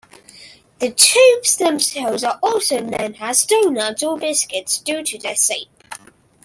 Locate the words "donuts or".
3.45-4.17